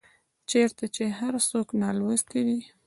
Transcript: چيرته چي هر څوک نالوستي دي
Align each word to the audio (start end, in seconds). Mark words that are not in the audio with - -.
چيرته 0.49 0.85
چي 0.95 1.03
هر 1.19 1.33
څوک 1.49 1.67
نالوستي 1.81 2.41
دي 2.47 2.59